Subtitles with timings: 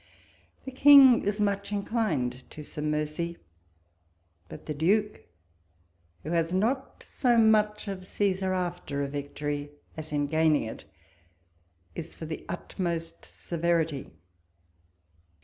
[0.65, 3.37] The King is much inclined to some mercy;
[4.49, 5.21] but the Duke,
[6.23, 10.85] who has not so much of Caesar after a victory, as in gaining it,
[11.93, 14.09] is for the utmost severity.